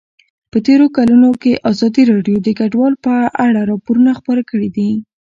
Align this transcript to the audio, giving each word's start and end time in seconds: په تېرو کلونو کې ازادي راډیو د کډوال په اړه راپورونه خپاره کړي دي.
په 0.51 0.57
تېرو 0.67 0.85
کلونو 0.97 1.29
کې 1.41 1.61
ازادي 1.71 2.03
راډیو 2.11 2.37
د 2.43 2.47
کډوال 2.59 2.93
په 3.05 3.13
اړه 3.45 3.59
راپورونه 3.71 4.11
خپاره 4.19 4.41
کړي 4.49 4.69
دي. 4.75 4.89